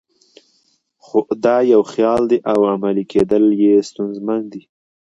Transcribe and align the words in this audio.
خو 1.05 1.17
دا 1.45 1.55
یو 1.73 1.81
خیال 1.93 2.21
دی 2.31 2.39
او 2.51 2.59
عملي 2.73 3.05
کېدل 3.11 3.45
یې 3.61 3.73
ستونزمن 3.89 4.41
دي. 4.51 4.61